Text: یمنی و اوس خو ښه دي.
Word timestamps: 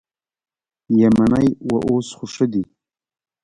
یمنی 0.99 1.47
و 1.69 1.71
اوس 1.87 2.07
خو 2.17 2.25
ښه 2.33 2.45
دي. 2.51 2.63